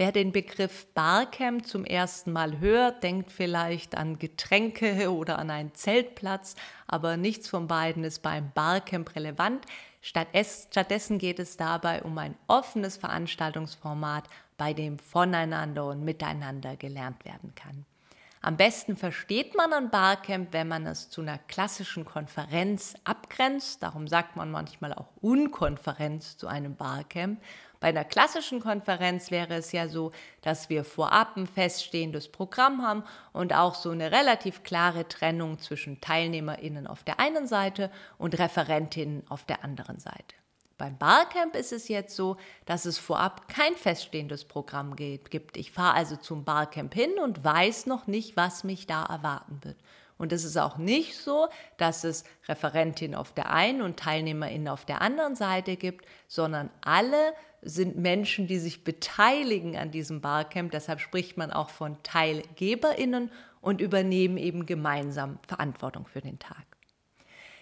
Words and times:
Wer 0.00 0.12
den 0.12 0.32
Begriff 0.32 0.86
Barcamp 0.94 1.66
zum 1.66 1.84
ersten 1.84 2.32
Mal 2.32 2.58
hört, 2.58 3.02
denkt 3.02 3.30
vielleicht 3.30 3.98
an 3.98 4.18
Getränke 4.18 5.12
oder 5.12 5.38
an 5.38 5.50
einen 5.50 5.74
Zeltplatz, 5.74 6.56
aber 6.86 7.18
nichts 7.18 7.48
von 7.48 7.66
beiden 7.66 8.02
ist 8.02 8.22
beim 8.22 8.50
Barcamp 8.54 9.14
relevant. 9.14 9.66
Stattdessen 10.00 11.18
geht 11.18 11.38
es 11.38 11.58
dabei 11.58 12.02
um 12.02 12.16
ein 12.16 12.34
offenes 12.46 12.96
Veranstaltungsformat, 12.96 14.24
bei 14.56 14.72
dem 14.72 14.98
voneinander 14.98 15.84
und 15.84 16.02
miteinander 16.02 16.76
gelernt 16.76 17.22
werden 17.26 17.54
kann. 17.54 17.84
Am 18.42 18.56
besten 18.56 18.96
versteht 18.96 19.54
man 19.54 19.74
ein 19.74 19.90
Barcamp, 19.90 20.54
wenn 20.54 20.66
man 20.66 20.86
es 20.86 21.10
zu 21.10 21.20
einer 21.20 21.36
klassischen 21.36 22.06
Konferenz 22.06 22.94
abgrenzt. 23.04 23.82
Darum 23.82 24.08
sagt 24.08 24.34
man 24.34 24.50
manchmal 24.50 24.94
auch 24.94 25.08
Unkonferenz 25.20 26.38
zu 26.38 26.46
einem 26.46 26.74
Barcamp. 26.74 27.42
Bei 27.80 27.88
einer 27.88 28.04
klassischen 28.04 28.60
Konferenz 28.60 29.30
wäre 29.30 29.54
es 29.56 29.72
ja 29.72 29.88
so, 29.88 30.12
dass 30.40 30.70
wir 30.70 30.84
vorab 30.84 31.36
ein 31.36 31.46
feststehendes 31.46 32.28
Programm 32.28 32.82
haben 32.82 33.04
und 33.34 33.52
auch 33.52 33.74
so 33.74 33.90
eine 33.90 34.10
relativ 34.10 34.62
klare 34.62 35.06
Trennung 35.06 35.58
zwischen 35.58 36.00
Teilnehmerinnen 36.00 36.86
auf 36.86 37.04
der 37.04 37.20
einen 37.20 37.46
Seite 37.46 37.90
und 38.16 38.38
Referentinnen 38.38 39.22
auf 39.28 39.44
der 39.44 39.64
anderen 39.64 39.98
Seite. 39.98 40.34
Beim 40.80 40.96
Barcamp 40.96 41.56
ist 41.56 41.72
es 41.72 41.88
jetzt 41.88 42.16
so, 42.16 42.38
dass 42.64 42.86
es 42.86 42.96
vorab 42.96 43.48
kein 43.48 43.74
feststehendes 43.76 44.46
Programm 44.46 44.96
gibt. 44.96 45.58
Ich 45.58 45.72
fahre 45.72 45.94
also 45.94 46.16
zum 46.16 46.44
Barcamp 46.44 46.94
hin 46.94 47.10
und 47.22 47.44
weiß 47.44 47.84
noch 47.84 48.06
nicht, 48.06 48.34
was 48.34 48.64
mich 48.64 48.86
da 48.86 49.04
erwarten 49.04 49.58
wird. 49.60 49.76
Und 50.16 50.32
es 50.32 50.42
ist 50.42 50.56
auch 50.56 50.78
nicht 50.78 51.18
so, 51.18 51.48
dass 51.76 52.04
es 52.04 52.24
Referentinnen 52.48 53.14
auf 53.14 53.34
der 53.34 53.50
einen 53.50 53.82
und 53.82 53.98
Teilnehmerinnen 53.98 54.68
auf 54.68 54.86
der 54.86 55.02
anderen 55.02 55.36
Seite 55.36 55.76
gibt, 55.76 56.06
sondern 56.28 56.70
alle 56.80 57.34
sind 57.60 57.98
Menschen, 57.98 58.46
die 58.46 58.58
sich 58.58 58.82
beteiligen 58.82 59.76
an 59.76 59.90
diesem 59.90 60.22
Barcamp. 60.22 60.70
Deshalb 60.70 61.00
spricht 61.00 61.36
man 61.36 61.50
auch 61.50 61.68
von 61.68 62.02
Teilgeberinnen 62.02 63.30
und 63.60 63.82
übernehmen 63.82 64.38
eben 64.38 64.64
gemeinsam 64.64 65.40
Verantwortung 65.46 66.06
für 66.06 66.22
den 66.22 66.38
Tag. 66.38 66.79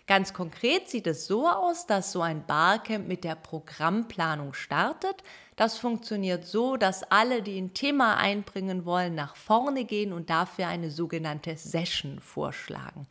Ganz 0.09 0.33
konkret 0.33 0.89
sieht 0.89 1.07
es 1.07 1.27
so 1.27 1.47
aus, 1.47 1.87
dass 1.87 2.13
so 2.13 2.23
ein 2.23 2.47
Barcamp 2.47 3.07
mit 3.07 3.25
der 3.25 3.35
Programmplanung 3.35 4.55
startet. 4.55 5.23
Das 5.59 5.77
funktioniert 5.77 6.47
so, 6.47 6.77
dass 6.77 7.03
alle, 7.11 7.43
die 7.43 7.61
ein 7.61 7.75
Thema 7.75 8.17
einbringen 8.17 8.85
wollen, 8.85 9.17
nach 9.17 9.35
vorne 9.35 9.85
gehen 9.85 10.13
und 10.13 10.31
dafür 10.31 10.69
eine 10.69 10.89
sogenannte 10.89 11.57
Session 11.57 12.21
vorschlagen. 12.21 13.09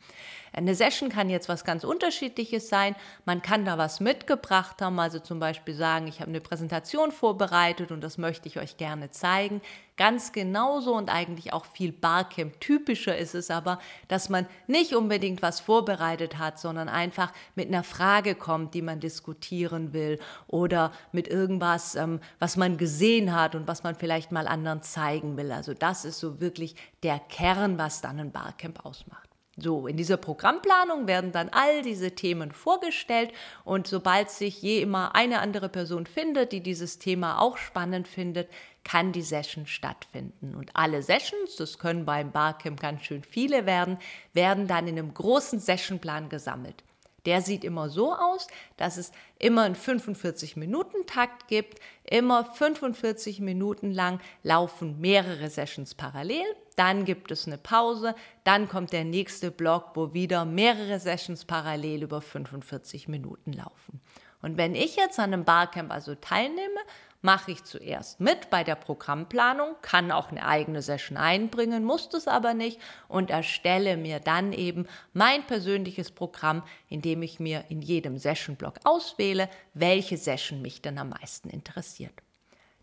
Eine 0.52 0.74
Session 0.74 1.08
kann 1.08 1.28
jetzt 1.28 1.48
was 1.48 1.64
ganz 1.64 1.84
Unterschiedliches 1.84 2.68
sein. 2.68 2.96
Man 3.24 3.42
kann 3.42 3.64
da 3.64 3.78
was 3.78 4.00
mitgebracht 4.00 4.80
haben, 4.80 4.98
also 4.98 5.18
zum 5.18 5.38
Beispiel 5.38 5.74
sagen, 5.74 6.06
ich 6.08 6.20
habe 6.20 6.30
eine 6.30 6.40
Präsentation 6.40 7.12
vorbereitet 7.12 7.92
und 7.92 8.00
das 8.00 8.18
möchte 8.18 8.48
ich 8.48 8.58
euch 8.58 8.76
gerne 8.76 9.10
zeigen. 9.10 9.60
Ganz 9.96 10.30
genauso 10.30 10.94
und 10.94 11.10
eigentlich 11.10 11.52
auch 11.52 11.64
viel 11.64 11.90
Barcamp-typischer 11.92 13.16
ist 13.16 13.34
es 13.34 13.50
aber, 13.50 13.80
dass 14.06 14.28
man 14.28 14.46
nicht 14.68 14.94
unbedingt 14.94 15.42
was 15.42 15.58
vorbereitet 15.58 16.38
hat, 16.38 16.60
sondern 16.60 16.88
einfach 16.88 17.32
mit 17.56 17.68
einer 17.68 17.82
Frage 17.82 18.36
kommt, 18.36 18.74
die 18.74 18.82
man 18.82 19.00
diskutieren 19.00 19.92
will 19.92 20.20
oder 20.46 20.92
mit 21.10 21.26
irgendwas, 21.26 21.96
ähm, 21.96 22.20
was 22.38 22.56
man 22.56 22.76
gesehen 22.76 23.34
hat 23.34 23.54
und 23.54 23.66
was 23.66 23.82
man 23.82 23.94
vielleicht 23.94 24.32
mal 24.32 24.46
anderen 24.46 24.82
zeigen 24.82 25.36
will. 25.36 25.52
Also 25.52 25.74
das 25.74 26.04
ist 26.04 26.18
so 26.18 26.40
wirklich 26.40 26.76
der 27.02 27.18
Kern, 27.18 27.78
was 27.78 28.00
dann 28.00 28.20
ein 28.20 28.32
Barcamp 28.32 28.84
ausmacht. 28.84 29.28
So, 29.60 29.88
in 29.88 29.96
dieser 29.96 30.18
Programmplanung 30.18 31.08
werden 31.08 31.32
dann 31.32 31.48
all 31.48 31.82
diese 31.82 32.12
Themen 32.12 32.52
vorgestellt 32.52 33.32
und 33.64 33.88
sobald 33.88 34.30
sich 34.30 34.62
je 34.62 34.80
immer 34.80 35.16
eine 35.16 35.40
andere 35.40 35.68
Person 35.68 36.06
findet, 36.06 36.52
die 36.52 36.60
dieses 36.60 37.00
Thema 37.00 37.40
auch 37.40 37.56
spannend 37.56 38.06
findet, 38.06 38.48
kann 38.84 39.10
die 39.10 39.22
Session 39.22 39.66
stattfinden. 39.66 40.54
Und 40.54 40.70
alle 40.74 41.02
Sessions, 41.02 41.56
das 41.56 41.80
können 41.80 42.04
beim 42.04 42.30
Barcamp 42.30 42.80
ganz 42.80 43.02
schön 43.02 43.24
viele 43.24 43.66
werden, 43.66 43.98
werden 44.32 44.68
dann 44.68 44.86
in 44.86 44.96
einem 44.96 45.12
großen 45.12 45.58
Sessionplan 45.58 46.28
gesammelt. 46.28 46.84
Der 47.28 47.42
sieht 47.42 47.62
immer 47.62 47.90
so 47.90 48.14
aus, 48.14 48.46
dass 48.78 48.96
es 48.96 49.12
immer 49.38 49.64
einen 49.64 49.76
45-Minuten-Takt 49.76 51.46
gibt. 51.46 51.78
Immer 52.04 52.46
45 52.46 53.40
Minuten 53.40 53.90
lang 53.90 54.18
laufen 54.42 54.98
mehrere 54.98 55.50
Sessions 55.50 55.94
parallel. 55.94 56.46
Dann 56.76 57.04
gibt 57.04 57.30
es 57.30 57.46
eine 57.46 57.58
Pause. 57.58 58.14
Dann 58.44 58.66
kommt 58.66 58.94
der 58.94 59.04
nächste 59.04 59.50
Block, 59.50 59.90
wo 59.92 60.14
wieder 60.14 60.46
mehrere 60.46 60.98
Sessions 61.00 61.44
parallel 61.44 62.04
über 62.04 62.22
45 62.22 63.08
Minuten 63.08 63.52
laufen. 63.52 64.00
Und 64.42 64.56
wenn 64.56 64.74
ich 64.74 64.96
jetzt 64.96 65.18
an 65.18 65.32
einem 65.32 65.44
Barcamp 65.44 65.92
also 65.92 66.14
teilnehme, 66.14 66.80
mache 67.20 67.50
ich 67.50 67.64
zuerst 67.64 68.20
mit 68.20 68.50
bei 68.50 68.62
der 68.62 68.76
Programmplanung, 68.76 69.74
kann 69.82 70.12
auch 70.12 70.30
eine 70.30 70.46
eigene 70.46 70.82
Session 70.82 71.16
einbringen, 71.16 71.84
muss 71.84 72.08
das 72.08 72.28
aber 72.28 72.54
nicht 72.54 72.80
und 73.08 73.30
erstelle 73.30 73.96
mir 73.96 74.20
dann 74.20 74.52
eben 74.52 74.86
mein 75.12 75.44
persönliches 75.44 76.12
Programm, 76.12 76.62
indem 76.88 77.22
ich 77.22 77.40
mir 77.40 77.64
in 77.68 77.82
jedem 77.82 78.18
Session-Block 78.18 78.74
auswähle, 78.84 79.48
welche 79.74 80.16
Session 80.16 80.62
mich 80.62 80.80
dann 80.80 80.98
am 80.98 81.08
meisten 81.08 81.50
interessiert. 81.50 82.14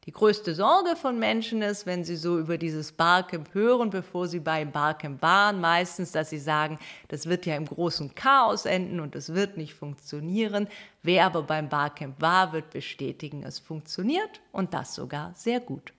Die 0.06 0.12
größte 0.12 0.54
Sorge 0.54 0.96
von 0.96 1.18
Menschen 1.18 1.64
ist, 1.64 1.88
wenn 1.88 2.04
sie 2.04 2.16
so 2.16 2.38
über 2.38 2.60
dieses 2.60 2.92
Barcamp 2.92 3.56
hören, 3.56 3.90
bevor 3.90 4.28
sie 4.28 4.40
beim 4.40 4.72
Barcamp 4.72 5.20
waren, 5.24 5.60
meistens, 5.60 6.12
dass 6.12 6.30
sie 6.30 6.38
sagen, 6.38 6.78
das 7.08 7.26
wird 7.26 7.48
ja 7.48 7.56
im 7.56 7.66
großen 7.66 8.14
Chaos 8.14 8.66
enden 8.66 9.00
und 9.00 9.16
es 9.16 9.34
wird 9.34 9.58
nicht 9.58 9.74
funktionieren. 9.74 10.68
Wer 11.02 11.26
aber 11.26 11.42
beim 11.42 11.70
Barcamp 11.70 12.22
war, 12.22 12.54
wird 12.54 12.70
bestätigen, 12.70 13.42
es 13.42 13.58
funktioniert 13.58 14.42
und 14.52 14.76
das 14.76 14.94
sogar 14.94 15.34
sehr 15.34 15.60
gut. 15.60 15.92